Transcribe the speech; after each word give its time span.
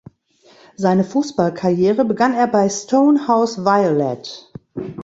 Seine 0.77 1.03
Fußballkarriere 1.03 2.05
begann 2.05 2.33
er 2.33 2.47
bei 2.47 2.67
"Stonehouse 2.69 3.59
Violet". 3.59 4.49